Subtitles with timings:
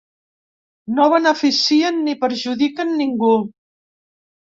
[0.99, 3.31] No beneficien ni perjudiquen ningú.